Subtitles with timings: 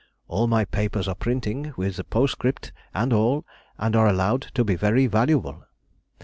[0.27, 3.45] All my papers are printing, with the postscript and all,
[3.77, 5.61] and are allowed to be very valuable.